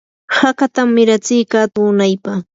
hakatam 0.37 0.87
miratsiyka 0.97 1.57
tunaypa. 1.73 2.33